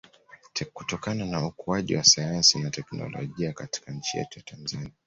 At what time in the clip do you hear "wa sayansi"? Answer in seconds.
1.95-2.59